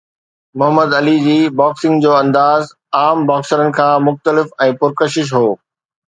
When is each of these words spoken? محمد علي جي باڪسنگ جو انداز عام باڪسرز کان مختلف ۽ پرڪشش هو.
محمد 0.59 0.89
علي 0.99 1.11
جي 1.25 1.35
باڪسنگ 1.59 1.95
جو 2.05 2.11
انداز 2.21 2.63
عام 3.01 3.17
باڪسرز 3.33 3.69
کان 3.77 3.93
مختلف 4.07 4.47
۽ 4.69 4.71
پرڪشش 4.81 5.27
هو. 5.37 5.47